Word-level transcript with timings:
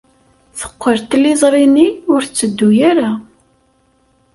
Teqqel 0.59 0.97
tliẓri-nni 1.09 1.87
ur 2.13 2.21
tetteddu 2.25 2.69
ara. 2.89 3.11